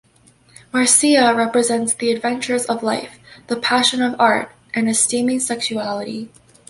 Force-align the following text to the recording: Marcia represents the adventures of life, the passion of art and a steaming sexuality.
Marcia 0.73 1.31
represents 1.31 1.93
the 1.93 2.09
adventures 2.11 2.65
of 2.65 2.81
life, 2.81 3.19
the 3.45 3.55
passion 3.55 4.01
of 4.01 4.19
art 4.19 4.51
and 4.73 4.89
a 4.89 4.95
steaming 4.95 5.39
sexuality. 5.39 6.31